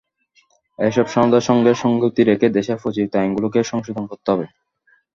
[0.79, 4.45] এসব সনদের সঙ্গে সংগতি রেখে দেশের প্রচলিত আইনগুলোকে সংশোধন করতে হবে।